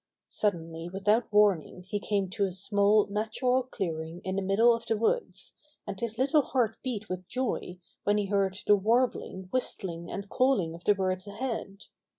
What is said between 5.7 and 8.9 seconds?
and his little heart beat with joy when he heard the